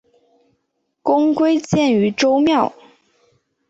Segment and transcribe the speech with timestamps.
[1.03, 2.73] 公归荐于周庙。